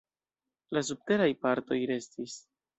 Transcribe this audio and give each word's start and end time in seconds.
La 0.77 0.83
subteraj 0.87 1.29
partoj 1.45 1.81
restis. 1.95 2.43